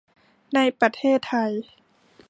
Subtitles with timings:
[0.53, 1.51] ในประเทศไทย